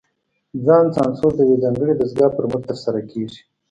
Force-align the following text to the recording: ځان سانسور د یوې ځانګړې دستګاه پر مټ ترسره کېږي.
ځان 0.65 0.85
سانسور 0.95 1.31
د 1.35 1.39
یوې 1.47 1.57
ځانګړې 1.63 1.93
دستګاه 1.95 2.29
پر 2.35 2.45
مټ 2.51 2.61
ترسره 2.69 3.01
کېږي. 3.11 3.41